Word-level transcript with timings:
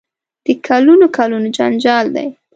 د 0.45 0.47
کلونو 0.67 1.05
کلونو 1.17 1.47
جنجال 1.57 2.05
دی. 2.15 2.27